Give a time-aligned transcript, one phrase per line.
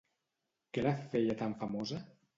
[0.77, 2.05] Què la feia tan famosa?